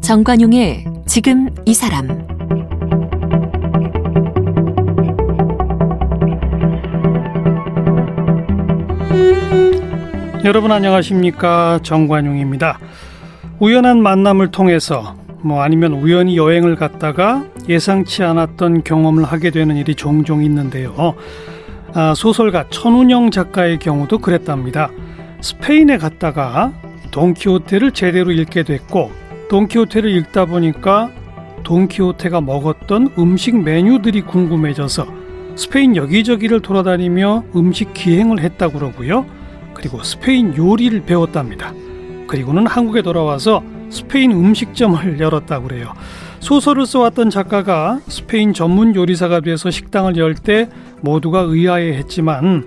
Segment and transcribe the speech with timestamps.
[0.00, 2.08] 정관용의 지금 이 사람
[10.44, 12.78] 여러분 안녕하십니까 정관용입니다.
[13.58, 20.42] 우연한 만남을 통해서 뭐 아니면 우연히 여행을 갔다가 예상치 않았던 경험을 하게 되는 일이 종종
[20.42, 21.14] 있는데요.
[21.94, 24.90] 아, 소설가 천운영 작가의 경우도 그랬답니다.
[25.40, 26.72] 스페인에 갔다가
[27.10, 29.10] 돈키호테를 제대로 읽게 됐고
[29.48, 31.10] 돈키호테를 읽다 보니까
[31.64, 35.06] 돈키호테가 먹었던 음식 메뉴들이 궁금해져서
[35.56, 39.26] 스페인 여기저기를 돌아다니며 음식 기행을 했다고 그러고요.
[39.74, 41.72] 그리고 스페인 요리를 배웠답니다.
[42.26, 45.92] 그리고는 한국에 돌아와서 스페인 음식점을 열었다고 그래요.
[46.40, 50.68] 소설을 써왔던 작가가 스페인 전문 요리사가 돼서 식당을 열 때
[51.00, 52.64] 모두가 의아해 했지만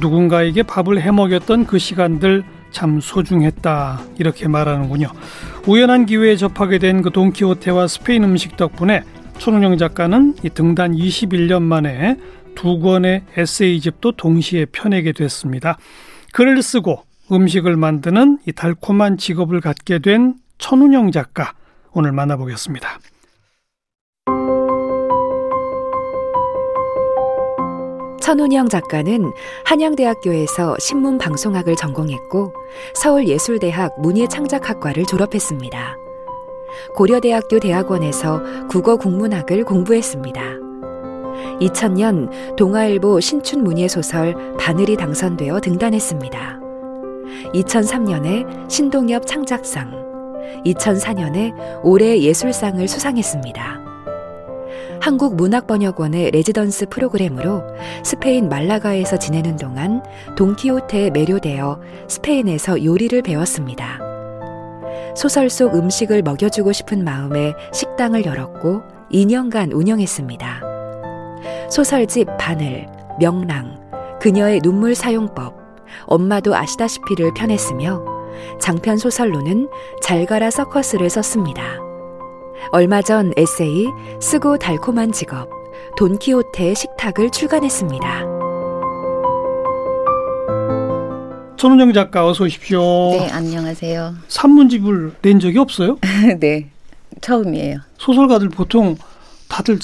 [0.00, 2.42] 누군가에게 밥을 해 먹였던 그 시간들
[2.72, 5.08] 참 소중했다 이렇게 말하는군요.
[5.66, 9.02] 우연한 기회에 접하게 된 그 돈키호테와 스페인 음식 덕분에
[9.38, 12.16] 손은영 작가는 이 등단 21년 만에
[12.54, 15.78] 두 권의 에세이집도 동시에 펴내게 됐습니다.
[16.32, 21.52] 글을 쓰고 음식을 만드는 이 달콤한 직업을 갖게 된 천운영 작가
[21.92, 22.98] 오늘 만나보겠습니다.
[28.22, 29.32] 천운영 작가는
[29.64, 32.52] 한양대학교에서 신문방송학을 전공했고
[32.94, 35.96] 서울예술대학 문예창작학과를 졸업했습니다.
[36.94, 40.40] 고려대학교 대학원에서 국어국문학을 공부했습니다.
[41.60, 46.60] 2000년 동아일보 신춘문예소설 바늘이 당선되어 등단했습니다.
[47.54, 49.90] 2003년에 신동엽 창작상,
[50.64, 53.81] 2004년에 올해 예술상을 수상했습니다.
[55.02, 57.62] 한국문학번역원의 레지던스 프로그램으로
[58.04, 60.00] 스페인 말라가에서 지내는 동안
[60.36, 63.98] 돈키호테에 매료되어 스페인에서 요리를 배웠습니다.
[65.16, 68.82] 소설 속 음식을 먹여주고 싶은 마음에 식당을 열었고
[69.12, 70.62] 2년간 운영했습니다.
[71.68, 72.86] 소설집 바늘,
[73.18, 73.80] 명랑,
[74.20, 75.56] 그녀의 눈물 사용법,
[76.06, 78.04] 엄마도 아시다시피를 편했으며
[78.60, 79.68] 장편 소설로는
[80.00, 81.91] 잘 가라 서커스를 썼습니다.
[82.70, 83.86] 얼마 전 에세이
[84.20, 85.48] 쓰고 달콤한 직업
[85.96, 88.22] 돈키호테의 식탁을 출간했습니다.
[91.58, 92.80] 손은영 작가 어서 오십시오.
[93.12, 94.14] 네, 안녕하세요.
[94.26, 95.98] 산문집을 낸 적이 없어요?
[96.40, 96.70] 네,
[97.20, 97.78] 처음이에요.
[97.98, 98.96] 소설가들 보통
[99.48, 99.78] 다들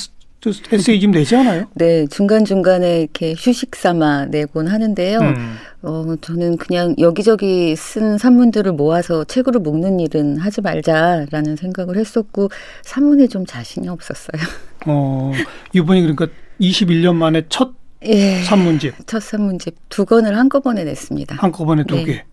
[0.46, 1.66] 에세이 좀 내지 않아요?
[1.74, 5.18] 네, 중간중간에 이렇게 휴식 삼아 내곤 하는데요.
[5.18, 5.56] 음.
[5.82, 12.50] 어, 저는 그냥 여기저기 쓴 산문들을 모아서 책으로 묶는 일은 하지 말자라는 생각을 했었고,
[12.82, 14.40] 산문에 좀 자신이 없었어요.
[14.86, 15.32] 어,
[15.72, 16.28] 이번이 그러니까
[16.60, 17.72] 21년 만에 첫
[18.04, 18.94] 예, 산문집.
[19.06, 21.34] 첫 산문집 두 권을 한꺼번에 냈습니다.
[21.36, 22.04] 한꺼번에 두 네.
[22.04, 22.24] 개.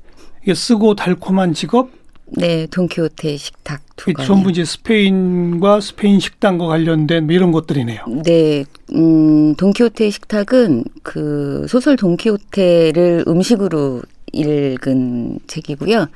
[0.43, 1.89] 이게 쓰고 달콤한 직업,
[2.27, 4.25] 네, 돈키호테 식탁 두 건.
[4.25, 8.01] 전부 이제 스페인과 스페인 식당과 관련된 뭐 이런 것들이네요.
[8.23, 14.01] 네, 음, 돈키호테 식탁은 그 소설 돈키호테를 음식으로
[14.33, 16.07] 읽은 책이고요.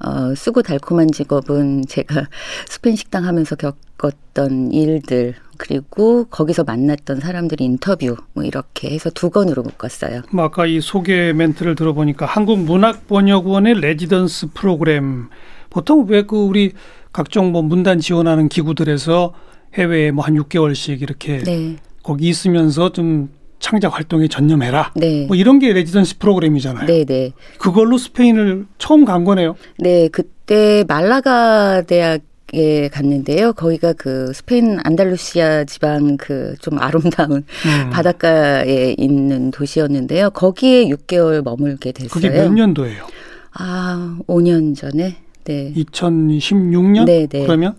[0.00, 2.28] 어, 쓰고 달콤한 직업은 제가
[2.68, 9.62] 스페인 식당 하면서 겪었던 일들 그리고 거기서 만났던 사람들 인터뷰 뭐 이렇게 해서 두 권으로
[9.62, 10.22] 묶었어요.
[10.30, 15.28] 뭐 아까 이 소개 멘트를 들어보니까 한국문학번역원의 레지던스 프로그램
[15.70, 16.72] 보통 왜 그 우리
[17.12, 19.32] 각종 뭐 문단 지원하는 기구들에서
[19.74, 21.76] 해외에 뭐 한 6개월씩 이렇게 네.
[22.02, 23.30] 거기 있으면서 좀
[23.60, 24.92] 창작 활동에 전념해라.
[24.94, 25.26] 네.
[25.26, 26.86] 뭐 이런 게 residency 프로그램이잖아요.
[26.86, 27.32] 네, 네.
[27.58, 29.56] 그걸로 스페인을 처음 간 거네요.
[29.78, 32.20] 네, 그때 말라가 대학
[32.54, 33.52] 에 갔는데요.
[33.52, 37.44] 거기가 그 스페인 안달루시아 지방 그 좀 아름다운 음.
[37.92, 40.30] 바닷가에 있는 도시였는데요.
[40.30, 42.08] 거기에 6개월 머물게 됐어요.
[42.08, 43.04] 그게 몇 년도예요?
[43.52, 45.16] 아, 5년 전에.
[45.48, 45.72] 네.
[45.74, 47.06] 2016년?
[47.06, 47.42] 네, 네.
[47.42, 47.74] 그러면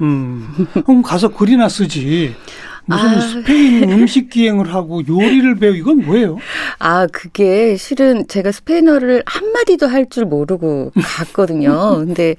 [0.00, 0.48] 음.
[0.84, 2.34] 그럼 가서 글이나 쓰지.
[2.86, 3.20] 무슨 아.
[3.20, 6.42] 스페인 음식 기행을 하고 요리를 배우 이건 뭐예요?
[6.78, 11.96] 아 그게 실은 제가 스페인어를 한 마디도 할 줄 모르고 갔거든요.
[12.04, 12.36] 근데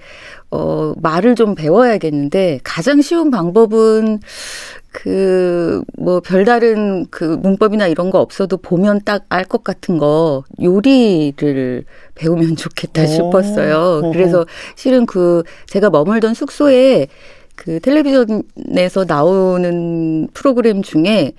[0.52, 4.19] 어 말을 좀 배워야겠는데 가장 쉬운 방법은
[4.98, 11.84] 그, 뭐, 별다른 그 문법이나 이런 거 없어도 보면 딱 알 것 같은 거, 요리를
[12.16, 13.06] 배우면 좋겠다 오.
[13.08, 14.12] 싶었어요.
[14.14, 14.46] 그래서
[14.78, 17.08] 실은 그, 제가 머물던 숙소에
[17.56, 21.34] 그 텔레비전에서 나오는 프로그램 중에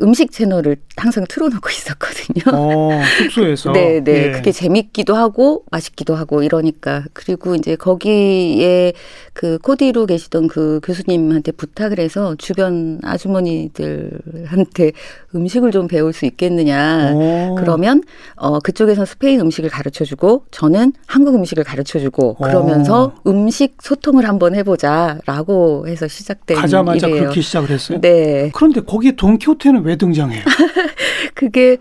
[0.00, 2.56] 음식 채널을 항상 틀어놓고 있었거든요.
[2.56, 3.72] 어, 숙소에서.
[3.72, 4.28] 네, 네.
[4.28, 4.30] 예.
[4.30, 8.92] 그게 재밌기도 하고 맛있기도 하고 이러니까 그리고 이제 거기에
[9.34, 14.92] 그 코디로 계시던 그 교수님한테 부탁을 해서 주변 아주머니들한테
[15.34, 17.12] 음식을 좀 배울 수 있겠느냐.
[17.14, 17.54] 오.
[17.56, 18.02] 그러면
[18.36, 24.54] 어 그쪽에서 스페인 음식을 가르쳐 주고 저는 한국 음식을 가르쳐 주고 그러면서 음식 소통을 한번
[24.54, 27.22] 해 보자라고 해서 시작된 가자마자 일이에요.
[27.24, 28.00] 그렇게 시작을 했어요.
[28.00, 28.50] 네.
[28.54, 30.42] 그런데 거기에 돈키호테는 왜 등장해요?
[31.34, 31.78] 그게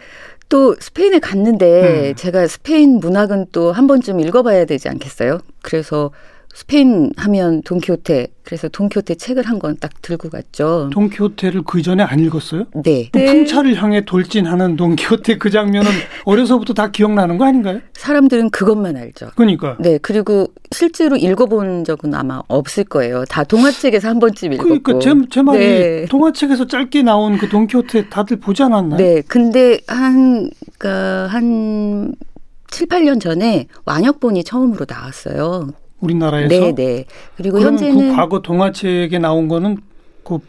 [0.49, 2.15] 또 스페인에 갔는데 음.
[2.15, 5.39] 제가 스페인 문학은 또 한 번쯤 읽어봐야 되지 않겠어요?
[5.61, 6.11] 그래서
[6.53, 10.89] 스페인 하면 돈키호테 그래서 돈키호테 책을 한 권 딱 들고 갔죠.
[10.91, 12.65] 돈키호테를 그 전에 안 읽었어요?
[12.83, 13.09] 네.
[13.11, 15.89] 그 풍차를 향해 돌진하는 돈키호테 그 장면은
[16.25, 17.79] 어려서부터 다 기억나는 거 아닌가요?
[17.93, 19.29] 사람들은 그것만 알죠.
[19.35, 19.77] 그러니까.
[19.79, 23.23] 네, 그리고 실제로 읽어본 적은 아마 없을 거예요.
[23.25, 24.67] 다 동화책에서 한 번쯤 읽었고.
[24.81, 26.05] 그러니까 제, 제 말이 네.
[26.09, 28.97] 동화책에서 짧게 나온 그 돈키호테 다들 보지 않았나요?
[28.97, 32.13] 네, 근데 한, 그니까 한
[32.71, 35.69] 7, 8년 전에 완역본이 처음으로 나왔어요.
[36.01, 36.49] 우리나라에서.
[36.49, 37.05] 네, 네.
[37.37, 39.77] 그리고 그럼 현재는 그 과거 동화책에 나온 거는
[40.23, 40.39] 그,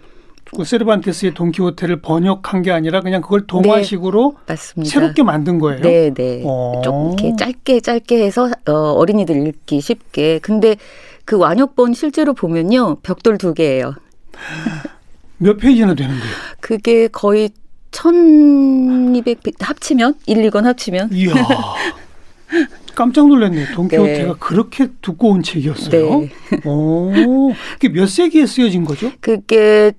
[0.44, 4.90] 그 세르반테스의 돈키호테를 번역한 게 아니라 그냥 그걸 동화식으로 맞습니다.
[4.90, 5.80] 새롭게 만든 거예요.
[5.82, 6.42] 네, 네.
[6.44, 6.80] 어.
[6.82, 10.40] 좀 이렇게 짧게 짧게 해서 어, 어린이들 읽기 쉽게.
[10.40, 10.76] 근데
[11.24, 12.96] 그 완역본 실제로 보면요.
[13.02, 13.94] 벽돌 두 개예요.
[15.38, 16.30] 몇 페이지나 되는데요?
[16.60, 17.50] 그게 거의
[17.90, 21.32] 1200 합치면 1, 2권 합치면 이야.
[22.94, 23.66] 깜짝 놀랐네요.
[23.74, 24.38] 돈키호테가 네.
[24.38, 26.20] 그렇게 두꺼운 책이었어요.
[26.20, 26.30] 네.
[26.64, 29.10] 오, 그게 몇 세기에 쓰여진 거죠?
[29.20, 29.92] 그게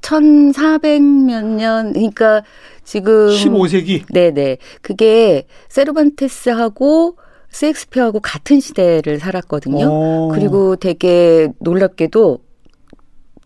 [0.00, 2.42] 1400몇 년 그러니까
[2.84, 4.04] 지금 15세기.
[4.12, 4.58] 네네.
[4.80, 7.16] 그게 세르반테스하고
[7.50, 9.88] 셰익스피어하고 같은 시대를 살았거든요.
[9.90, 10.28] 어.
[10.32, 12.38] 그리고 되게 놀랍게도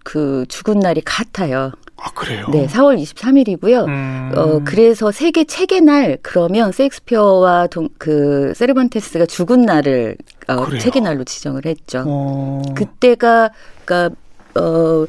[0.05, 1.73] 그 죽은 날이 같아요.
[2.03, 2.47] 아 그래요.
[2.51, 3.87] 네, 4월 23일이고요.
[3.87, 4.33] 음.
[4.35, 10.17] 어 그래서 세계 책의 날 그러면 셰익스피어와 동, 그 세르반테스가 죽은 날을
[10.49, 10.81] 어, 그래요?
[10.81, 12.05] 책의 날로 지정을 했죠.
[12.07, 12.63] 어.
[12.75, 13.51] 그때가
[13.85, 14.17] 그러니까
[14.57, 15.07] 어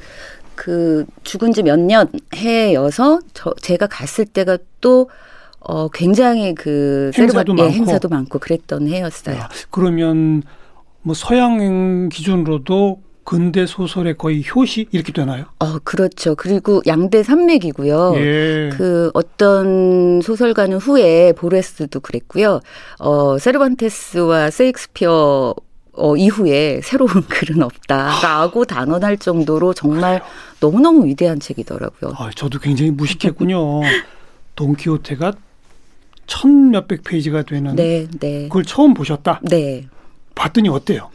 [0.53, 5.09] 그 죽은 지 몇 년 해여서 저 제가 갔을 때가 또
[5.59, 7.73] 어, 굉장히 그 행사도 세르바- 예, 많고.
[7.75, 9.37] 행사도 많고 그랬던 해였어요.
[9.37, 10.43] 야, 그러면
[11.01, 15.45] 뭐 서양 기준으로도 근대 소설의 거의 효시 이렇게 되나요?
[15.59, 16.35] 어, 그렇죠.
[16.35, 18.13] 그리고 양대 산맥이고요.
[18.15, 18.69] 예.
[18.73, 22.61] 그 어떤 소설가는 후에 보레스도 그랬고요.
[22.99, 25.55] 어, 세르반테스와 세익스피어
[25.93, 30.21] 어, 이후에 새로운 글은 없다라고 단언할 정도로 정말
[30.59, 32.13] 너무너무 위대한 책이더라고요.
[32.17, 33.81] 아, 저도 굉장히 무식했군요.
[34.55, 35.33] 돈키호테가
[36.27, 38.43] 천 몇백 페이지가 되는 네, 네.
[38.43, 39.41] 그걸 처음 보셨다.
[39.43, 39.87] 네.
[40.33, 41.09] 봤더니 어때요?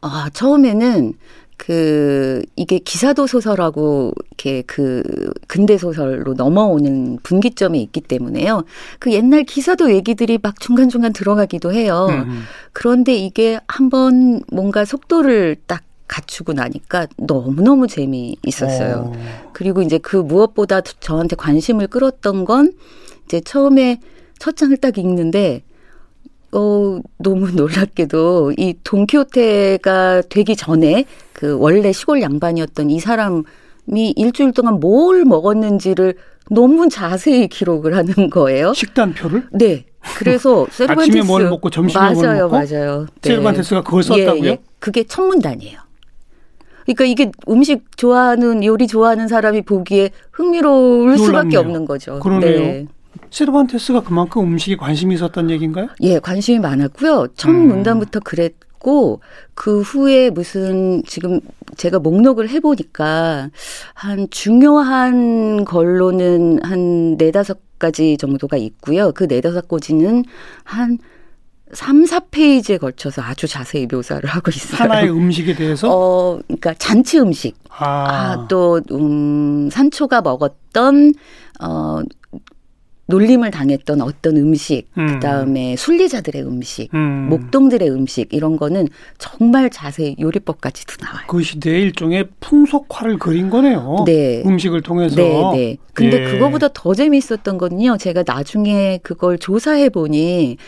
[0.00, 1.14] 아, 처음에는
[1.58, 5.02] 그 이게 기사도 소설하고 이렇게 그
[5.48, 8.64] 근대 소설로 넘어오는 분기점이 있기 때문에요.
[9.00, 12.06] 그 옛날 기사도 얘기들이 막 중간중간 들어가기도 해요.
[12.10, 12.44] 음.
[12.72, 19.12] 그런데 이게 한번 뭔가 속도를 딱 갖추고 나니까 너무너무 재미있었어요.
[19.14, 19.50] 어.
[19.52, 22.72] 그리고 이제 그 무엇보다 저한테 관심을 끌었던 건
[23.26, 24.00] 이제 처음에
[24.38, 25.64] 첫 장을 딱 읽는데
[26.52, 31.04] 어, 너무 놀랍게도 이 돈키호테가 되기 전에
[31.38, 33.44] 그 원래 시골 양반이었던 이 사람이
[34.16, 36.14] 일주일 동안 뭘 먹었는지를
[36.50, 38.74] 너무 자세히 기록을 하는 거예요.
[38.74, 39.84] 식단표를 네.
[40.16, 42.56] 그래서 세르반테스 아침에 뭘 먹고 점심에 뭘 맞아요, 먹고?
[42.56, 43.06] 맞아요.
[43.20, 43.30] 네.
[43.30, 44.44] 세르반테스가 그걸 썼다고요?
[44.44, 44.58] 예, 예.
[44.80, 45.78] 그게 첫 문단이에요.
[46.86, 51.60] 그러니까 이게 음식 좋아하는 요리 좋아하는 사람이 보기에 흥미로울 수밖에 놀랍네요.
[51.60, 52.18] 없는 거죠.
[52.18, 52.58] 그러네요.
[52.58, 52.86] 네.
[53.30, 55.88] 세르반테스가 그만큼 음식에 관심이 있었던 얘기인가요?
[56.00, 57.28] 예, 관심이 많았고요.
[57.36, 57.68] 첫 음.
[57.68, 59.20] 문단부터 그랬 고
[59.58, 61.40] 그 후에 무슨 지금
[61.76, 63.50] 제가 목록을 해보니까
[63.92, 69.10] 한 중요한 걸로는 한 네다섯 가지 정도가 있고요.
[69.10, 70.24] 그 네다섯 가지는
[70.62, 70.98] 한
[71.72, 74.80] 3, 4페이지에 걸쳐서 아주 자세히 묘사를 하고 있어요.
[74.80, 77.56] 하나의 음식에 대해서 어, 그러니까 잔치 음식.
[77.68, 81.14] 아, 아, 또, 음, 산초가 먹었던,
[81.60, 82.00] 어,
[83.08, 85.06] 놀림을 당했던 어떤 음식, 음.
[85.06, 87.28] 그 다음에 순리자들의 음식, 음.
[87.30, 91.24] 목동들의 음식, 이런 거는 정말 자세히 요리법까지도 나와요.
[91.26, 94.04] 그 시대의 일종의 풍속화를 그린 거네요.
[94.06, 94.42] 네.
[94.44, 95.16] 음식을 통해서.
[95.16, 95.76] 네, 네.
[95.94, 96.32] 근데 예.
[96.32, 97.96] 그거보다 더 재미있었던 거는요.
[97.96, 100.58] 제가 나중에 그걸 조사해 보니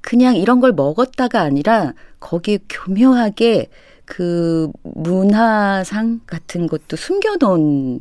[0.00, 3.68] 그냥 이런 걸 먹었다가 아니라 거기에 교묘하게
[4.06, 8.00] 그 문화상 같은 것도 숨겨놓은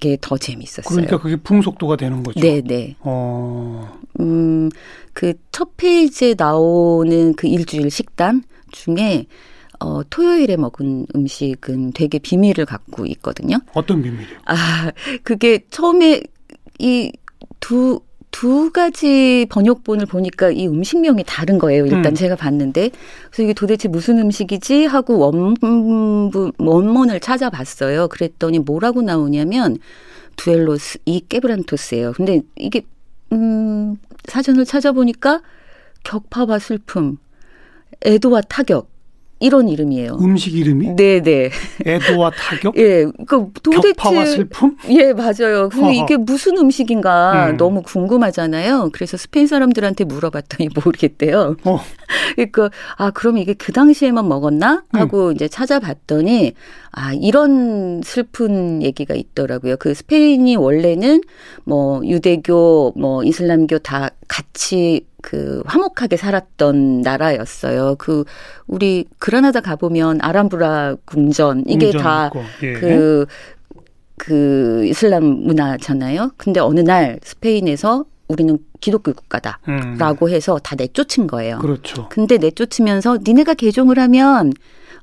[0.00, 0.84] 게 더 재미있었어요.
[0.88, 2.38] 그러니까 그게 풍속도가 되는 거죠.
[2.40, 2.96] 네, 네.
[3.00, 3.98] 어.
[4.20, 4.68] 음,
[5.12, 9.26] 그 첫 페이지에 나오는 그 일주일 식단 중에
[9.80, 13.58] 어, 토요일에 먹은 음식은 되게 비밀을 갖고 있거든요.
[13.74, 14.38] 어떤 비밀이요?
[14.46, 14.90] 아,
[15.22, 16.22] 그게 처음에
[16.78, 17.12] 이
[17.60, 18.00] 두,
[18.38, 21.86] 두 가지 번역본을 보니까 이 음식명이 다른 거예요.
[21.86, 22.14] 일단 음.
[22.14, 22.90] 제가 봤는데.
[23.30, 24.84] 그래서 이게 도대체 무슨 음식이지?
[24.84, 28.08] 하고 원부, 원문을 찾아봤어요.
[28.08, 29.78] 그랬더니 뭐라고 나오냐면
[30.36, 32.12] 두엘로스 이 깨브란토스예요.
[32.12, 32.82] 근데 이게
[33.32, 35.40] 음 사전을 찾아보니까
[36.04, 37.16] 격파와 슬픔,
[38.04, 38.90] 애도와 타격
[39.38, 40.18] 이런 이름이에요.
[40.20, 41.50] 음식 이름이 네, 네.
[41.84, 43.04] 애도와 타격, 예.
[43.26, 44.76] 그 도대체 격파와 슬픔.
[44.88, 45.68] 예, 맞아요.
[45.68, 45.94] 근데.
[45.94, 47.56] 이게 무슨 음식인가 음.
[47.58, 48.90] 너무 궁금하잖아요.
[48.92, 51.56] 그래서 스페인 사람들한테 물어봤더니 모르겠대요.
[51.64, 51.80] 어,
[52.34, 55.00] 그러니까 아 그럼 이게 그 당시에만 먹었나 음.
[55.00, 56.54] 하고 이제 찾아봤더니
[56.92, 59.76] 아 이런 슬픈 얘기가 있더라고요.
[59.76, 61.20] 그 스페인이 원래는
[61.64, 67.96] 뭐 유대교 뭐 이슬람교 다 같이 그 화목하게 살았던 나라였어요.
[67.98, 68.22] 그
[68.68, 72.72] 우리 그라나다 가보면 아람브라 궁전 이게 궁전 다 있고, 예.
[72.74, 73.26] 그,
[74.16, 76.30] 그 이슬람 문화잖아요.
[76.36, 79.58] 근데 어느 날 스페인에서 우리는 기독교 국가다.
[79.68, 81.58] 음, 라고 해서 다 내쫓은 거예요.
[81.58, 82.08] 그렇죠.
[82.08, 84.52] 근데 내쫓으면서 니네가 개종을 하면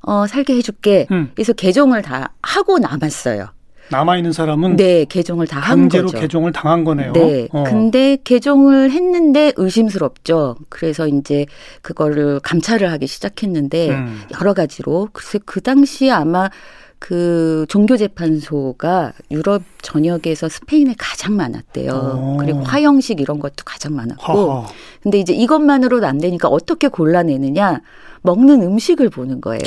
[0.00, 1.06] 어 살게 해줄게.
[1.10, 1.32] 음.
[1.34, 3.48] 그래서 개종을 다 하고 남았어요.
[3.90, 6.18] 남아 있는 사람은 네, 개종을 다한 강제로 거죠.
[6.18, 7.12] 개종을 당한 거네요.
[7.12, 7.48] 네.
[7.52, 7.64] 어.
[7.64, 10.56] 근데 개종을 했는데 의심스럽죠.
[10.68, 11.46] 그래서 이제
[11.82, 14.22] 그거를 감찰을 하기 시작했는데 음.
[14.40, 16.50] 여러 가지로 글쎄 그 당시에 아마
[16.98, 21.92] 그 종교재판소가 유럽 전역에서 스페인에 가장 많았대요.
[21.92, 22.36] 오.
[22.38, 24.32] 그리고 화형식 이런 것도 가장 많았고.
[24.32, 24.66] 허허.
[25.02, 27.82] 근데 이제 이것만으로도 안 되니까 어떻게 골라내느냐?
[28.22, 29.60] 먹는 음식을 보는 거예요.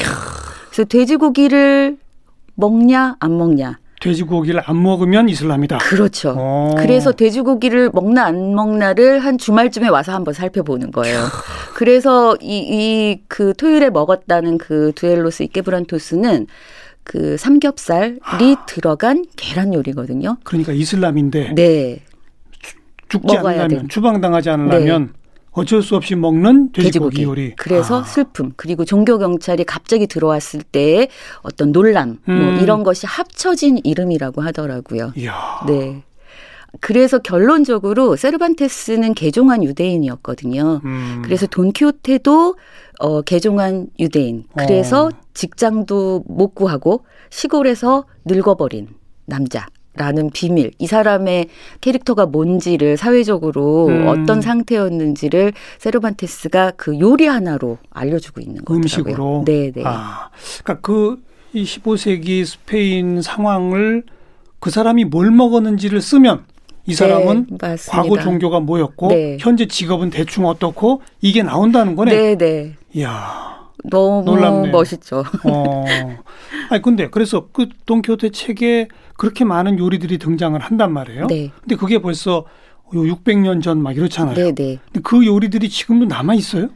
[0.71, 1.97] 그래서 돼지고기를
[2.55, 3.77] 먹냐 안 먹냐.
[3.99, 5.79] 돼지고기를 안 먹으면 이슬람이다.
[5.79, 6.35] 그렇죠.
[6.37, 6.75] 어.
[6.77, 11.19] 그래서 돼지고기를 먹나 안 먹나를 한 주말쯤에 와서 한번 살펴보는 거예요.
[11.73, 16.47] 그래서 이이그 토요일에 먹었다는 그 두엘로스 이케브란토스는
[17.03, 20.37] 그 삼겹살이 들어간 계란 요리거든요.
[20.43, 22.01] 그러니까 이슬람인데 네.
[23.07, 23.75] 죽지 먹어야 않으려면 돼.
[23.77, 23.87] 네.
[23.87, 25.13] 추방당하지 않으려면
[25.57, 27.55] 어쩔 수 없이 먹는 돼지고기, 요리.
[27.55, 28.03] 그래서 아.
[28.03, 31.09] 슬픔 그리고 종교 경찰이 갑자기 들어왔을 때의
[31.41, 32.39] 어떤 논란 음.
[32.39, 35.13] 뭐 이런 것이 합쳐진 이름이라고 하더라고요.
[35.17, 35.33] 이야.
[35.65, 36.03] 네.
[36.79, 40.81] 그래서 결론적으로 세르반테스는 개종한 유대인이었거든요.
[40.85, 41.21] 음.
[41.25, 42.55] 그래서 돈키호테도
[42.99, 44.43] 어 개종한 유대인.
[44.55, 45.09] 그래서 어.
[45.33, 48.89] 직장도 못 구하고 시골에서 늙어버린
[49.25, 49.65] 남자
[49.97, 50.71] 라는 비밀.
[50.79, 51.47] 이 사람의
[51.81, 54.07] 캐릭터가 뭔지를 사회적으로 음.
[54.07, 58.77] 어떤 상태였는지를 세르반테스가 그 요리 하나로 알려주고 있는 거더라고요.
[58.77, 59.43] 음식으로.
[59.45, 59.83] 네, 네.
[59.85, 60.29] 아,
[60.63, 64.03] 그러니까 그이 15세기 스페인 상황을
[64.59, 66.45] 그 사람이 뭘 먹었는지를 쓰면
[66.85, 67.75] 이 사람은 네.
[67.89, 69.37] 과거 종교가 뭐였고 네.
[69.39, 72.15] 현재 직업은 대충 어떻고 이게 나온다는 거네.
[72.15, 72.75] 네, 네.
[72.93, 73.56] 이야.
[73.85, 74.71] 너무 놀랍네요.
[74.71, 75.23] 멋있죠.
[75.43, 75.85] 어.
[76.69, 81.27] 아니 근데 그래서 그 돈키호테 책에 그렇게 많은 요리들이 등장을 한단 말이에요.
[81.27, 81.51] 네.
[81.61, 82.45] 근데 그게 벌써
[82.95, 84.35] 요 600년 전 막 이렇잖아요.
[84.35, 84.79] 네, 네.
[84.85, 86.69] 근데 그 요리들이 지금도 남아 있어요?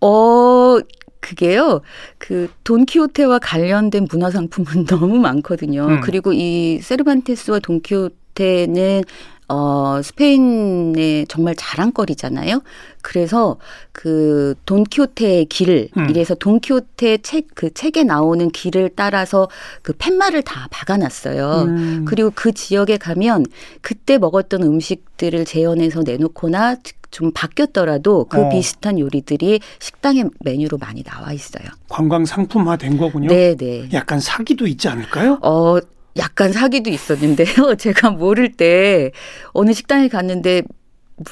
[0.00, 0.78] 어,
[1.20, 1.80] 그게요.
[2.18, 5.86] 그 돈키호테와 관련된 문화 상품은 너무 많거든요.
[5.86, 6.00] 음.
[6.02, 9.02] 그리고 이 세르반테스와 돈키호테는
[9.48, 12.62] 어, 스페인의 정말 자랑거리잖아요.
[13.02, 13.58] 그래서
[13.92, 16.08] 그 돈키호테의 길, 음.
[16.08, 19.48] 이래서 돈키호테 책, 그 책에 나오는 길을 따라서
[19.82, 21.62] 그 팻말을 다 박아놨어요.
[21.68, 22.04] 음.
[22.06, 23.44] 그리고 그 지역에 가면
[23.82, 26.76] 그때 먹었던 음식들을 재현해서 내놓거나
[27.10, 28.48] 좀 바뀌었더라도 그 어.
[28.48, 31.64] 비슷한 요리들이 식당의 메뉴로 많이 나와 있어요.
[31.88, 33.28] 관광 상품화 된 거군요.
[33.28, 33.88] 네, 네.
[33.92, 35.38] 약간 사기도 있지 않을까요?
[35.42, 35.78] 어,
[36.16, 37.74] 약간 사기도 있었는데요.
[37.78, 39.10] 제가 모를 때
[39.52, 40.62] 어느 식당에 갔는데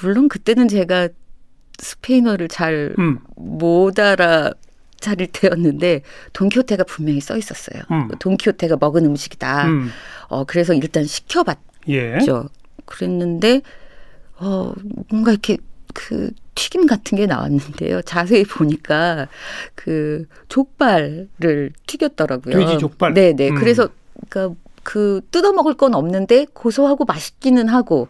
[0.01, 1.09] 물론 그때는 제가
[1.79, 4.03] 스페인어를 잘못 음.
[4.03, 4.53] 알아
[5.01, 7.83] 차릴 때였는데 돈키호테가 분명히 써 있었어요.
[7.91, 8.09] 음.
[8.19, 9.67] 돈키호테가 먹은 음식이다.
[9.67, 9.91] 음.
[10.29, 11.59] 어 그래서 일단 시켜봤
[11.89, 12.19] 예.
[12.21, 12.49] 죠
[12.85, 13.62] 그랬는데
[14.37, 14.73] 어
[15.09, 15.59] 뭔가 이렇게
[15.93, 18.03] 그 튀김 같은 게 나왔는데요.
[18.03, 19.27] 자세히 보니까
[19.75, 22.59] 그 족발을 튀겼더라고요.
[22.59, 23.15] 돼지 족발?
[23.15, 23.49] 네, 네.
[23.51, 23.57] 음.
[23.57, 23.89] 그래서
[24.29, 28.09] 그러니까 그 뜯어 먹을 건 없는데 고소하고 맛있기는 하고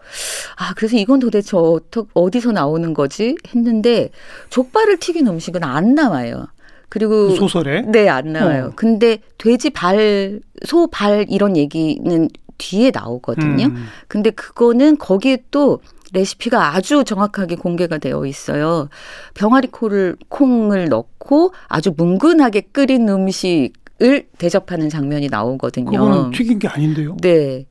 [0.57, 4.11] 아 그래서 이건 도대체 어떠, 어디서 나오는 거지 했는데
[4.51, 6.47] 족발을 튀긴 음식은 안 나와요.
[6.89, 8.67] 그리고 그 소설에 네, 안 나와요.
[8.67, 8.73] 어.
[8.77, 13.67] 근데 돼지 발, 소 발 이런 얘기는 뒤에 나오거든요.
[13.67, 13.87] 음.
[14.09, 15.81] 근데 그거는 거기에 또
[16.13, 18.91] 레시피가 아주 정확하게 공개가 되어 있어요.
[19.33, 25.91] 병아리 콩을 콩을 넣고 아주 뭉근하게 끓인 음식 을 대접하는 장면이 나오거든요.
[25.91, 27.17] 그거는 튀긴 게 아닌데요.
[27.23, 27.67] 네.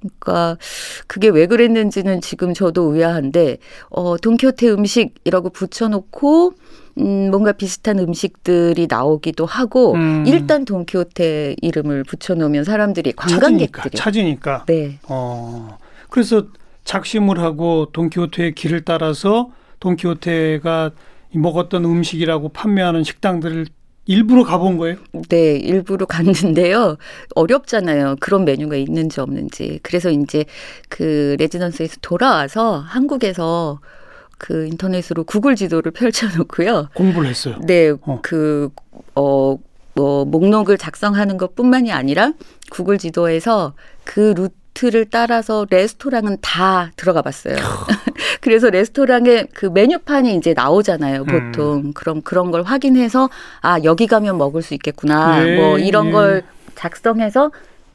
[0.00, 0.58] 그러니까
[1.06, 3.58] 그게 왜 그랬는지는 지금 저도 의아한데
[3.90, 6.54] 어 돈키호테 음식이라고 붙여놓고
[6.98, 10.24] 음 뭔가 비슷한 음식들이 나오기도 하고 음.
[10.26, 14.64] 일단 돈키호테 이름을 붙여놓으면 사람들이 찾으니까 관광객들이 찾으니까.
[14.66, 15.78] 네 어.
[16.10, 16.46] 그래서
[16.84, 19.50] 작심을 하고 돈키호테의 길을 따라서
[19.80, 20.92] 돈키호테가
[21.32, 23.66] 먹었던 음식이라고 판매하는 식당들을
[24.06, 24.96] 일부러 가본 거예요?
[25.28, 26.96] 네, 일부러 갔는데요.
[27.34, 28.16] 어렵잖아요.
[28.20, 29.80] 그런 메뉴가 있는지 없는지.
[29.82, 30.44] 그래서 이제
[30.88, 33.80] 그 residence에서 돌아와서 한국에서
[34.38, 36.88] 그 인터넷으로 구글 지도를 펼쳐놓고요.
[36.94, 37.56] 공부를 했어요.
[37.62, 38.20] 네, 어.
[38.22, 38.68] 그,
[39.14, 39.56] 어,
[39.94, 42.32] 뭐, 목록을 작성하는 것 뿐만이 아니라
[42.70, 47.54] 구글 지도에서 그 루트를 따라서 레스토랑은 다 들어가 봤어요.
[48.40, 51.26] 그래서 레스토랑에 그 메뉴판이 이제 나오잖아요, 음.
[51.26, 51.76] 보통.
[51.76, 51.92] 음.
[51.92, 55.46] 그럼 그런 걸 확인해서, 아, 여기 가면 먹을 수 있겠구나.
[55.46, 56.12] 예, 뭐 이런 예.
[56.12, 56.42] 걸
[56.74, 57.50] 작성해서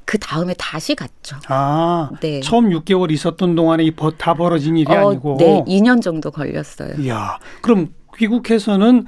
[0.05, 1.37] 그 다음에 다시 갔죠.
[1.47, 2.39] 아, 네.
[2.39, 5.37] 처음 6개월 있었던 동안에 이다 벌어진 일이 어, 아니고.
[5.37, 6.95] 네, 2년 정도 걸렸어요.
[6.99, 9.05] 이야, 그럼 귀국해서는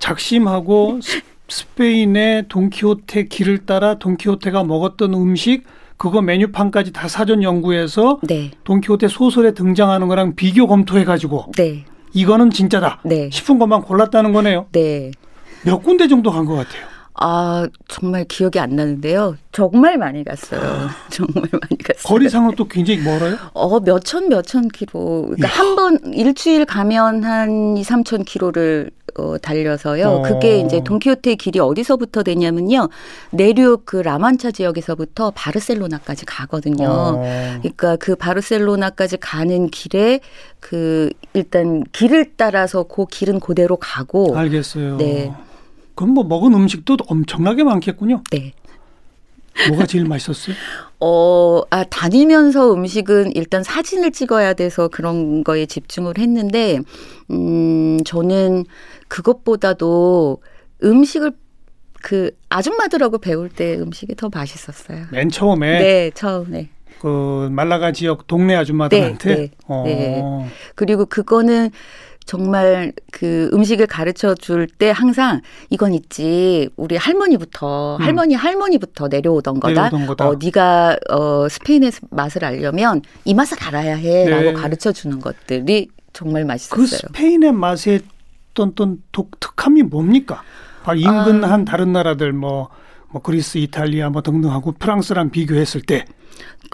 [0.00, 0.98] 작심하고
[1.48, 5.64] 스페인의 돈키호테 길을 따라 돈키호테가 먹었던 음식
[6.00, 8.52] 그거 메뉴판까지 다 사전 연구해서 네.
[8.64, 11.84] 돈키호테 소설에 등장하는 거랑 비교 검토해 가지고 네.
[12.14, 13.28] 이거는 진짜다 네.
[13.30, 14.64] 싶은 것만 골랐다는 거네요.
[14.72, 15.10] 네.
[15.62, 16.88] 몇 군데 정도 간 것 같아요.
[17.22, 19.36] 아, 정말 기억이 안 나는데요.
[19.52, 20.62] 정말 많이 갔어요.
[21.10, 22.02] 정말 많이 갔어요.
[22.04, 23.36] 거리상으로 또 굉장히 멀어요?
[23.52, 25.26] 어, 몇 천, 몇천 킬로.
[25.36, 30.08] 그러니까 한 번 일주일 가면 한 2, 3천 킬로를 어, 달려서요.
[30.08, 30.22] 어.
[30.22, 32.88] 그게 이제 돈키호테의 길이 어디서부터 되냐면요.
[33.30, 36.86] 내륙 그 라만차 지역에서부터 바르셀로나까지 가거든요.
[36.88, 37.22] 어.
[37.60, 40.20] 그러니까 그 바르셀로나까지 가는 길에
[40.60, 44.96] 그 일단 길을 따라서 그 길은 그대로 가고 알겠어요.
[44.96, 45.32] 네.
[45.94, 48.22] 그럼 뭐 먹은 음식도 엄청나게 많겠군요.
[48.30, 48.52] 네.
[49.68, 50.56] 뭐가 제일 맛있었어요?
[51.00, 56.78] 어, 아, 다니면서 음식은 일단 사진을 찍어야 돼서 그런 거에 집중을 했는데,
[57.30, 58.64] 음, 저는
[59.08, 60.42] 그것보다도
[60.82, 61.32] 음식을
[62.02, 65.06] 그 아줌마들하고 배울 때 음식이 더 맛있었어요.
[65.10, 65.78] 맨 처음에?
[65.78, 66.70] 네, 처음에.
[67.00, 69.28] 그 말라가 지역 동네 아줌마들한테?
[69.34, 69.82] 네, 네, 어.
[69.86, 70.22] 네.
[70.74, 71.70] 그리고 그거는
[72.26, 78.02] 정말 그 음식을 가르쳐 줄 때 항상 이건 있지 우리 할머니부터 음.
[78.02, 79.68] 할머니 할머니부터 내려오던 거다.
[79.74, 80.28] 내려오던 거다.
[80.28, 84.52] 어 네가 어 스페인의 맛을 알려면 이 맛을 알아야 해라고 네.
[84.52, 86.78] 가르쳐 주는 것들이 정말 맛있었어요.
[86.80, 88.00] 그 스페인의 맛의
[88.58, 90.42] 어떤 독특함이 뭡니까?
[90.96, 91.52] 인근 아.
[91.52, 92.68] 한 다른 나라들 뭐,
[93.08, 96.04] 뭐 그리스, 이탈리아 뭐 등등하고 프랑스랑 비교했을 때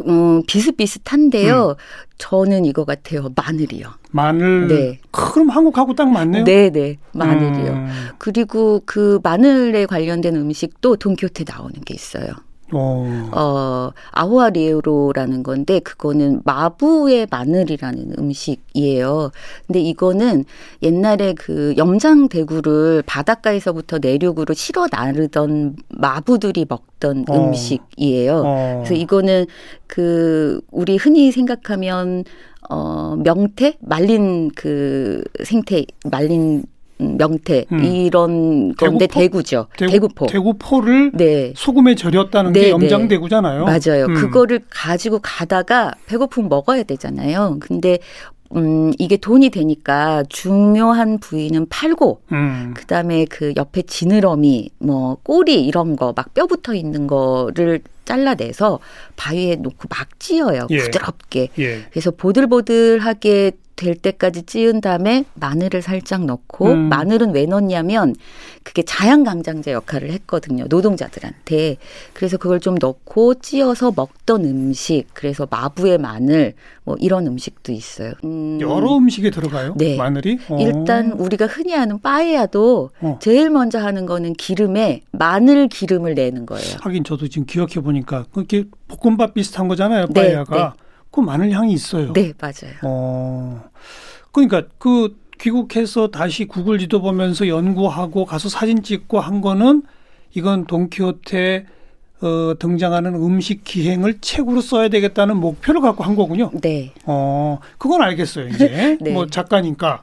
[0.07, 1.70] 음, 비슷비슷한데요.
[1.70, 1.74] 음.
[2.18, 3.29] 저는 이거 같아요.
[3.35, 3.88] 마늘이요.
[4.11, 4.68] 마늘.
[4.68, 4.98] 네.
[5.11, 6.44] 그럼 한국하고 딱 맞네요.
[6.44, 6.98] 네, 네.
[7.12, 7.72] 마늘이요.
[7.72, 7.88] 음.
[8.18, 12.33] 그리고 그 마늘에 관련된 음식도 돈키호테 나오는 게 있어요.
[12.72, 12.79] 오.
[12.79, 13.31] 어.
[13.33, 19.31] 어, 아호아리에로라는 건데 그거는 마부의 마늘이라는 음식이에요.
[19.66, 20.44] 근데 이거는
[20.83, 27.35] 옛날에 그 염장 대구를 바닷가에서부터 내륙으로 실어 나르던 마부들이 먹던 어.
[27.35, 28.42] 음식이에요.
[28.44, 28.83] 어.
[28.85, 29.46] 그래서 이거는
[29.87, 32.24] 그 우리 흔히 생각하면
[32.68, 36.64] 어 명태 말린 그 생태 말린
[36.99, 37.85] 명태 음.
[37.85, 39.43] 이런 건데 대구포?
[39.43, 41.53] 죠 대구, 포 대구포를 네.
[41.55, 43.65] 소금에 절였다는 네, 게 염장대구잖아요.
[43.65, 44.07] 맞아요.
[44.09, 44.15] 음.
[44.15, 47.59] 그거를 가지고 가다가 배고프면 먹어야 되잖아요.
[47.61, 47.99] 근데
[48.55, 52.75] 음, 이게 돈이 되니까 중요한 부위는 팔고, 음.
[52.77, 58.79] 그 다음에 그 옆에 지느러미, 뭐, 꼬리 이런 거, 막 뼈 붙어 있는 거를 잘라내서
[59.17, 60.69] 바위에 놓고 막 찧어요.
[60.71, 60.79] 예.
[60.79, 61.49] 부드럽게.
[61.59, 61.81] 예.
[61.91, 66.89] 그래서 보들보들하게 될 때까지 찌은 다음에 마늘을 살짝 넣고 음.
[66.89, 68.15] 마늘은 왜 넣냐면
[68.62, 71.77] 그게 자양강장제 역할을 했거든요 노동자들한테
[72.15, 78.59] 그래서 그걸 좀 넣고 찌어서 먹던 음식 그래서 마부의 마늘 뭐 이런 음식도 있어요 음.
[78.62, 80.55] 여러 음식에 들어가요 네 마늘이 오.
[80.55, 80.61] 어.
[80.61, 83.19] 일단 우리가 흔히 하는 빠에야도 어.
[83.21, 88.65] 제일 먼저 하는 거는 기름에 마늘 기름을 내는 거예요 하긴 저도 지금 기억해 보니까 그게
[88.89, 90.86] 볶음밥 비슷한 거잖아요 빠에야가 네, 네.
[91.16, 92.12] 그 마늘 향이 있어요.
[92.12, 92.74] 네, 맞아요.
[92.83, 93.64] 어.
[94.33, 99.83] 그러니까 그 귀국해서 다시 구글 지도 보면서 연구하고 가서 사진 찍고 한 거는
[100.35, 101.64] 이건 돈키호테
[102.20, 106.50] 어, 등장하는 음식 기행을 책으로 써야 되겠다는 목표를 갖고 한 거군요.
[106.61, 106.92] 네.
[107.07, 108.48] 어, 그건 알겠어요.
[108.48, 109.11] 이제 네.
[109.11, 110.02] 뭐 작가니까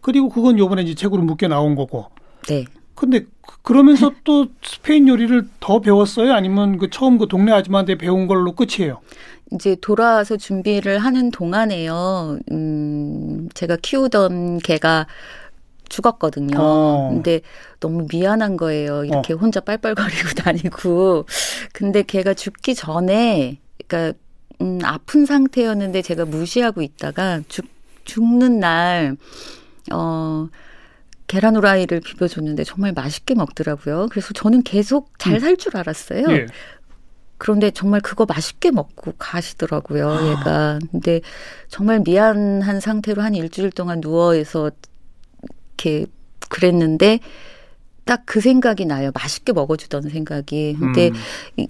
[0.00, 2.06] 그리고 그건 요번에 이제 책으로 묶여 나온 거고.
[2.48, 2.64] 네.
[2.98, 3.26] 근데
[3.62, 6.32] 그러면서 또 스페인 요리를 더 배웠어요?
[6.32, 9.00] 아니면 그 처음 그 동네 아줌마한테 배운 걸로 끝이에요?
[9.52, 12.40] 이제 돌아와서 준비를 하는 동안에요.
[12.50, 15.06] 음, 제가 키우던 개가
[15.88, 16.58] 죽었거든요.
[16.58, 17.10] 어.
[17.12, 17.40] 근데
[17.80, 19.04] 너무 미안한 거예요.
[19.04, 19.36] 이렇게 어.
[19.36, 21.26] 혼자 빨빨거리고 다니고.
[21.72, 24.18] 근데 걔가 죽기 전에, 그러니까,
[24.60, 27.64] 음, 아픈 상태였는데 제가 무시하고 있다가 죽,
[28.04, 29.16] 죽는 날,
[29.92, 30.48] 어,
[31.28, 34.08] 계란 후라이를 비벼줬는데 정말 맛있게 먹더라고요.
[34.10, 35.78] 그래서 저는 계속 잘 살줄 음.
[35.78, 36.26] 알았어요.
[36.30, 36.46] 예.
[37.36, 40.26] 그런데 정말 그거 맛있게 먹고 가시더라고요, 아.
[40.30, 40.78] 얘가.
[40.90, 41.20] 근데
[41.68, 44.72] 정말 미안한 상태로 한 일주일 동안 누워서
[45.76, 46.06] 이렇게
[46.48, 47.20] 그랬는데
[48.04, 49.10] 딱 그 생각이 나요.
[49.14, 50.76] 맛있게 먹어주던 생각이.
[50.80, 51.10] 근데
[51.58, 51.66] 음.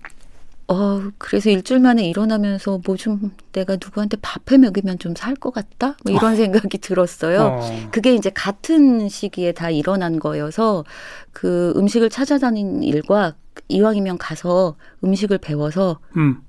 [0.71, 5.97] 어, 그래서 일주일 만에 일어나면서 뭐 좀 내가 누구한테 밥해 먹이면 좀 살 것 같다?
[6.05, 7.59] 뭐 이런 생각이 들었어요.
[7.61, 7.89] 어.
[7.91, 10.85] 그게 이제 같은 시기에 다 일어난 거여서
[11.33, 13.35] 그 음식을 찾아다닌 일과
[13.69, 16.43] 이왕이면 가서 음식을 배워서 음.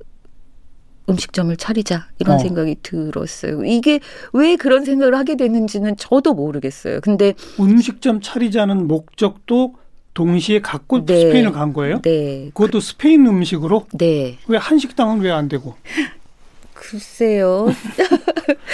[1.09, 2.39] 음식점을 차리자 이런 어.
[2.39, 3.63] 생각이 들었어요.
[3.63, 3.99] 이게
[4.33, 6.99] 왜 그런 생각을 하게 됐는지는 저도 모르겠어요.
[7.01, 9.75] 근데 음식점 차리자는 목적도
[10.13, 11.19] 동시에 갖고 네.
[11.21, 12.01] 스페인을 간 거예요?
[12.01, 13.85] 네, 그것도 스페인 음식으로?
[13.93, 15.75] 네, 왜 한식당은 왜 안 되고?
[16.73, 17.67] 글쎄요.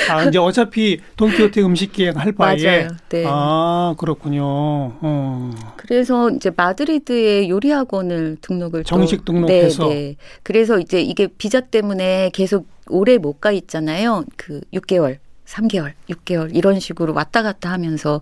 [0.10, 2.63] 아, 이제 어차피 돈키호테 음식 기행 할 바에.
[2.63, 2.88] 맞아요.
[3.10, 3.24] 네.
[3.28, 4.43] 아, 그렇군요.
[4.45, 5.52] 어.
[5.76, 9.88] 그래서 이제 마드리드에 요리 학원을 등록을 또- 정식 등록해서.
[9.89, 10.15] 네, 네.
[10.43, 14.24] 그래서 이제 이게 비자 때문에 계속 오래 못 가 있잖아요.
[14.38, 18.21] 그 6개월, 3개월, 6개월 이런 식으로 왔다 갔다 하면서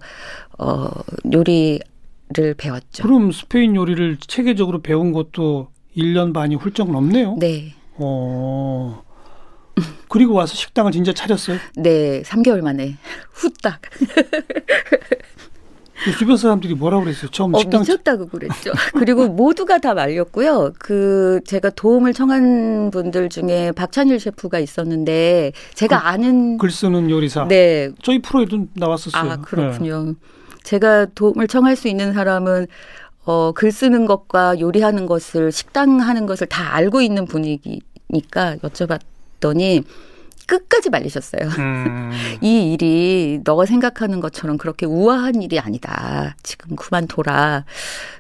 [0.58, 0.88] 어
[1.34, 1.80] 요리
[2.34, 3.04] 를 배웠죠.
[3.04, 7.36] 그럼 스페인 요리를 체계적으로 배운 것도 1년 반이 훌쩍 넘네요.
[7.40, 7.74] 네.
[7.96, 9.04] 어.
[10.10, 11.58] 그리고 와서 식당을 진짜 차렸어요.
[11.76, 12.96] 네, 3개월 만에
[13.32, 13.82] 후딱
[16.04, 17.32] 그 주변 사람들이 뭐라고 그랬어요?
[17.32, 18.72] 처음 어, 식당 미쳤다고 그랬죠.
[18.94, 20.74] 그리고 모두가 다 말렸고요.
[20.78, 27.48] 그 제가 도움을 청한 분들 중에 박찬일 셰프가 있었는데 제가 아는 글 쓰는 요리사.
[27.48, 29.32] 네, 저희 프로에도 나왔었어요.
[29.32, 30.16] 아, 그렇군요.
[30.64, 32.68] 제가 도움을 청할 수 있는 사람은
[33.26, 39.84] 어, 글 쓰는 것과 요리하는 것을 식당 하는 것을 다 알고 있는 분위기니까 여쭤봤더니
[40.48, 41.50] 끝까지 말리셨어요.
[41.50, 41.56] 네.
[41.58, 46.36] 음, 이 일이 너가 생각하는 것처럼 그렇게 우아한 일이 아니다.
[46.44, 47.66] 지금 그만둬라.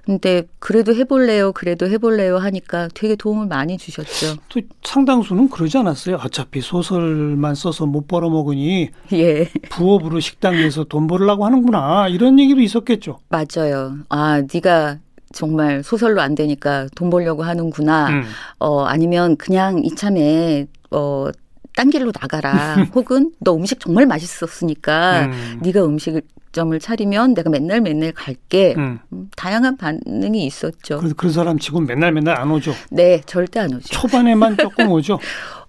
[0.05, 1.53] 근데 그래도 해볼래요.
[1.53, 4.35] 그래도 해볼래요 하니까 되게 도움을 많이 주셨죠.
[4.49, 6.17] 또 상당수는 그러지 않았어요.
[6.23, 13.19] 어차피 소설만 써서 못 벌어먹으니 예, 부업으로 식당에서 돈 벌으려고 하는구나 이런 얘기도 있었겠죠.
[13.29, 13.97] 맞아요.
[14.09, 14.97] 아, 네가
[15.33, 18.09] 정말 소설로 안 되니까 돈 벌려고 하는구나.
[18.09, 18.23] 음.
[18.59, 21.27] 어, 아니면 그냥 이참에, 어,
[21.75, 22.75] 딴 길로 나가라.
[22.95, 25.59] 혹은 너 음식 정말 맛있었으니까 음.
[25.63, 28.75] 네가 음식점을 차리면 내가 맨날 맨날 갈게.
[28.77, 28.99] 음.
[29.11, 30.99] 음, 다양한 반응이 있었죠.
[30.99, 32.73] 그래서 그 사람 지금 맨날 맨날 안 오죠.
[32.91, 33.87] 네, 절대 안 오죠.
[33.87, 35.19] 초반에만 조금 오죠.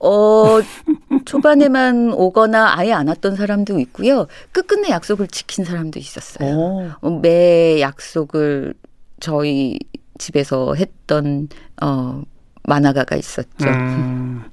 [0.01, 0.61] 어,
[1.25, 4.27] 초반에만 오거나 아예 안 왔던 사람도 있고요.
[4.53, 6.55] 끝끝내 약속을 지킨 사람도 있었어요.
[6.55, 6.91] 오.
[7.01, 8.75] 어, 매 약속을
[9.21, 9.79] 저희
[10.19, 11.49] 집에서 했던
[11.83, 12.23] 어
[12.65, 13.69] 만화가가 있었죠.
[13.69, 14.45] 음.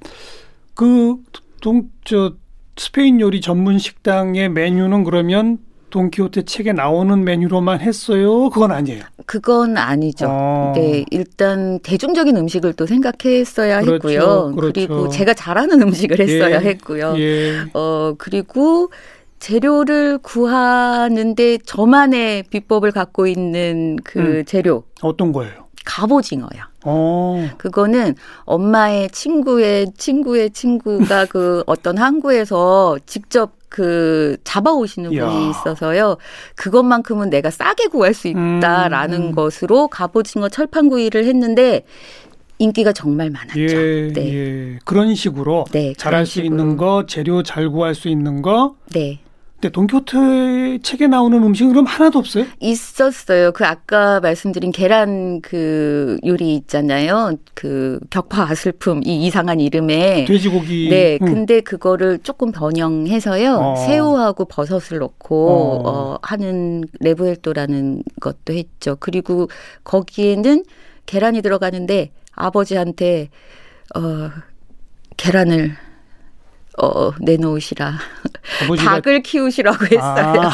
[0.81, 1.17] 그
[1.61, 2.33] 동저
[2.75, 5.59] 스페인 요리 전문 식당의 메뉴는 그러면
[5.91, 8.49] 돈키호테 책에 나오는 메뉴로만 했어요?
[8.49, 9.03] 그건 아니에요.
[9.27, 10.25] 그건 아니죠.
[10.27, 10.73] 어.
[10.75, 14.55] 네, 일단 대중적인 음식을 또 생각했어야 그렇죠, 했고요.
[14.55, 14.79] 그렇죠.
[14.79, 17.13] 리고 제가 잘하는 음식을 했어야 예, 했고요.
[17.19, 17.59] 예.
[17.75, 18.89] 어, 그리고
[19.37, 24.45] 재료를 구하는데 저만의 비법을 갖고 있는 그 음.
[24.45, 25.67] 재료, 어떤 거예요?
[25.85, 26.70] 갑오징어요.
[26.83, 27.49] 어.
[27.57, 28.15] 그거는
[28.45, 35.27] 엄마의 친구의 친구의 친구가 그 어떤 항구에서 직접 그 잡아오시는 이야.
[35.29, 36.17] 분이 있어서요.
[36.55, 39.31] 그것만큼은 내가 싸게 구할 수 있다라는 음.
[39.31, 41.85] 것으로 갑오징어 철판구이를 했는데
[42.59, 43.59] 인기가 정말 많았죠.
[43.59, 44.33] 예, 네.
[44.73, 44.79] 예.
[44.85, 46.45] 그런 식으로 네, 잘할 수 식으로.
[46.47, 48.75] 있는 거, 재료 잘 구할 수 있는 거.
[48.93, 49.19] 네.
[49.61, 52.47] 근데 돈키호테 책에 나오는 음식은 그럼 하나도 없어요?
[52.59, 53.51] 있었어요.
[53.51, 57.35] 그 아까 말씀드린 계란 그 요리 있잖아요.
[57.53, 60.89] 그 격파 아슬픔 이 이상한 이름에 돼지고기.
[60.89, 61.25] 네, 음.
[61.27, 63.53] 근데 그거를 조금 변형해서요.
[63.53, 63.75] 어.
[63.75, 65.81] 새우하고 버섯을 넣고 어.
[65.85, 66.17] 어.
[66.23, 68.97] 하는 레브엘토라는 것도 했죠.
[68.99, 69.47] 그리고
[69.83, 70.63] 거기에는
[71.05, 73.29] 계란이 들어가는데 아버지한테
[73.95, 74.31] 어
[75.17, 75.75] 계란을
[76.77, 77.93] 어 내놓으시라.
[78.63, 80.41] 아버지가 닭을 키우시라고 했어요.
[80.41, 80.51] 아.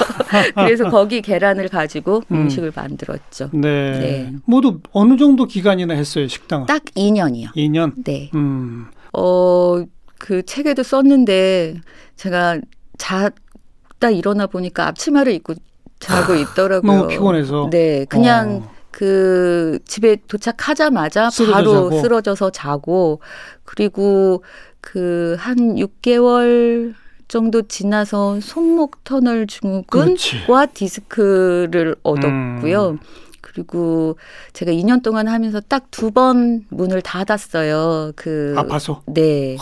[0.55, 2.43] 그래서 거기 계란을 가지고 음.
[2.43, 3.49] 음식을 만들었죠.
[3.53, 3.91] 네.
[3.99, 4.33] 네.
[4.45, 6.65] 모두 어느 정도 기간이나 했어요, 식당을?
[6.65, 7.53] 딱 2년이요.
[7.55, 7.93] 2년.
[8.03, 8.31] 네.
[8.33, 8.87] 음.
[9.13, 9.83] 어,
[10.17, 11.75] 그 책에도 썼는데
[12.15, 12.59] 제가
[12.97, 15.53] 자다 일어나 보니까 앞치마를 입고
[15.99, 16.91] 자고 있더라고요.
[16.91, 17.69] 너무 피곤해서.
[17.71, 18.77] 네, 그냥 어.
[18.91, 22.01] 그 집에 도착하자마자 쓰러져 바로 자고.
[22.01, 23.21] 쓰러져서 자고
[23.63, 24.43] 그리고
[24.91, 26.93] 그 한 6개월
[27.27, 29.45] 정도 지나서 손목 터널.
[29.47, 32.89] 증후군과 디스크를 얻었고요.
[32.91, 32.99] 음.
[33.41, 34.17] 그리고
[34.53, 38.13] 제가 2년 동안 하면서 딱 두 번 문을 닫았어요.
[38.15, 39.01] 그 아파서.
[39.07, 39.57] 네.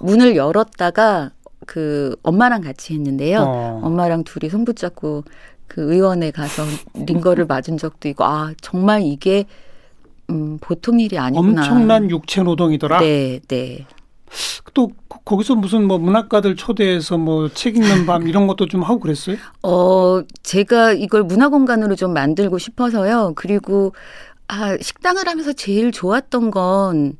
[0.00, 1.32] 문을 열었다가
[1.66, 3.40] 그 엄마랑 같이 했는데요.
[3.40, 3.80] 어.
[3.84, 5.24] 엄마랑 둘이 손 붙잡고
[5.68, 6.62] 그 의원에 가서
[6.94, 9.44] 링거를 맞은 적도 있고 아 정말 이게
[10.30, 11.62] 음, 보통 일이 아니구나.
[11.62, 13.00] 엄청난 육체 노동이더라.
[13.00, 13.86] 네, 네.
[14.74, 14.90] 또
[15.24, 19.36] 거기서 무슨 뭐 문학가들 초대해서 뭐 책 읽는 밤 이런 것도 좀 하고 그랬어요?
[19.62, 23.32] 어, 제가 이걸 문화 공간으로 좀 만들고 싶어서요.
[23.36, 23.94] 그리고
[24.48, 27.14] 아, 식당을 하면서 제일 좋았던 건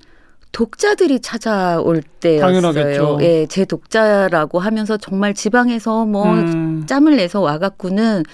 [0.53, 2.47] 독자들이 찾아올 때였어요.
[2.61, 3.19] 당연하겠죠.
[3.23, 6.85] 예, 제 독자라고 하면서 정말 지방에서 뭐 음.
[6.87, 8.25] 짬을 내서 와갖고는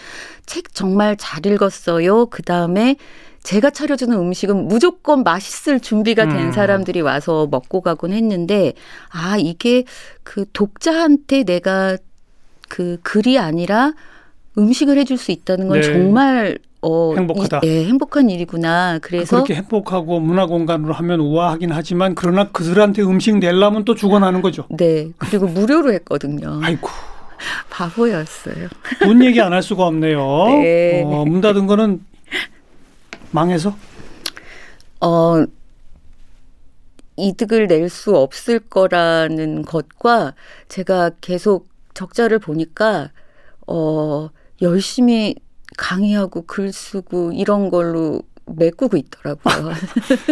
[0.46, 2.26] 책 정말 잘 읽었어요.
[2.26, 2.96] 그 다음에
[3.42, 6.52] 제가 차려주는 음식은 무조건 맛있을 준비가 된 음.
[6.52, 8.74] 사람들이 와서 먹고 가곤 했는데,
[9.10, 9.84] 아, 이게
[10.22, 11.96] 그 독자한테 내가
[12.68, 13.92] 그 글이 아니라
[14.58, 15.86] 음식을 해줄 수 있다는 건 네.
[15.86, 17.60] 정말 어, 행복하다.
[17.64, 18.98] 이- 예, 행복한 일이구나.
[19.00, 24.64] 그래서 그렇게 행복하고 문화 공간으로 하면 우아하긴 하지만 그러나 그들한테 음식 내려면 또 죽어나는 거죠.
[24.70, 26.60] 네 그리고 무료로 했거든요.
[26.62, 26.88] 아이고
[27.70, 28.68] 바보였어요.
[29.00, 30.20] 돈 얘기 안 할 수가 없네요.
[30.62, 31.02] 네.
[31.04, 32.00] 어, 문 닫은 거는
[33.30, 33.74] 망해서
[35.00, 35.44] 어,
[37.16, 40.34] 이득을 낼 수 없을 거라는 것과
[40.68, 43.10] 제가 계속 적자를 보니까
[43.66, 44.28] 어,
[44.62, 45.34] 열심히
[45.76, 49.72] 강의하고 글 쓰고 이런 걸로 메꾸고 있더라고요.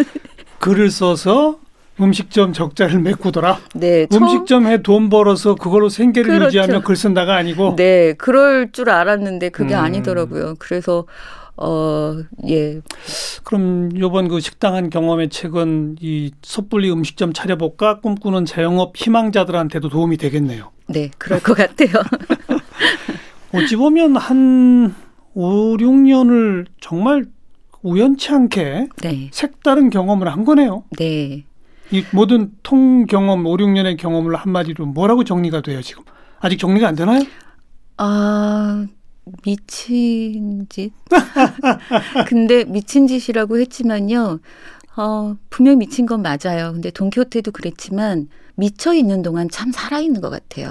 [0.61, 1.59] 글을 써서
[2.01, 3.59] 음식점 적자를 메꾸더라.
[3.75, 6.47] 네, 음식점에 돈 벌어서 그걸로 생계를 그렇죠.
[6.47, 9.81] 유지하며 글 쓴다가 아니고 네, 그럴 줄 알았는데 그게 음.
[9.81, 10.55] 아니더라고요.
[10.59, 11.07] 그래서
[11.57, 12.17] 어,
[12.49, 12.81] 예,
[13.45, 20.71] 그럼 요번 그 식당한 경험의 책은 이 섣불리 음식점 차려볼까 꿈꾸는 자영업 희망자들한테도 도움이 되겠네요.
[20.89, 21.91] 네, 그럴 것 같아요.
[23.53, 24.95] 어찌 보면 한
[25.35, 27.27] 5, 6년을 정말
[27.83, 30.85] 우연치 않게 네, 색다른 경험을 한 거네요.
[30.99, 31.45] 네.
[31.91, 36.03] 이 모든 통 경험, 5, 6년의 경험을 한마디로 뭐라고 정리가 돼요, 지금?
[36.41, 37.23] 아직 정리가 안 되나요?
[37.97, 38.87] 아,
[39.43, 40.93] 미친 짓?
[42.29, 44.41] 근데 미친 짓이라고 했지만요.
[44.97, 46.73] 어, 분명히 미친 건 맞아요.
[46.73, 50.71] 근데 돈키호테도 그랬지만 미쳐 있는 동안 참 살아 있는 것 같아요.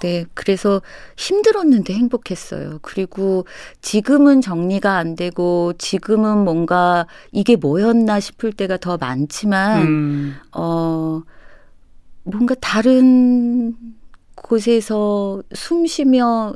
[0.00, 0.80] 네, 그래서
[1.18, 2.78] 힘들었는데 행복했어요.
[2.80, 3.44] 그리고
[3.82, 11.22] 지금은 정리가 안 되고 지금은 뭔가 이게 뭐였나 싶을 때가 더 많지만 음, 어,
[12.22, 13.76] 뭔가 다른
[14.36, 16.54] 곳에서 숨 쉬며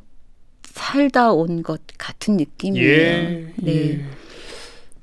[0.75, 2.87] 살다 온 것 같은 느낌이에요.
[2.89, 3.91] 예, 네.
[4.01, 4.05] 예.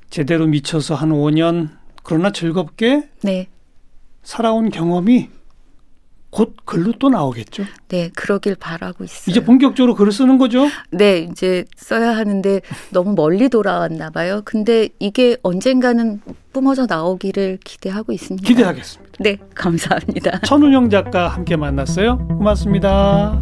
[0.10, 1.70] 제대로 미쳐서 한 5년,
[2.04, 3.48] 그러나 즐겁게 네.
[4.22, 5.30] 살아온 경험이
[6.30, 7.64] 곧 글로 또 나오겠죠.
[7.88, 9.32] 네, 그러길 바라고 있어요.
[9.32, 10.68] 이제 본격적으로 글을 쓰는 거죠.
[10.92, 14.42] 네, 이제 써야 하는데 너무 멀리 돌아왔나 봐요.
[14.46, 16.22] 근데 이게 언젠가는
[16.54, 18.46] 뿜어져 나오기를 기대하고 있습니다.
[18.48, 19.12] 기대하겠습니다.
[19.20, 20.40] 네, 감사합니다.
[20.42, 22.18] 천운영 작가 함께 만났어요.
[22.28, 23.42] 고맙습니다.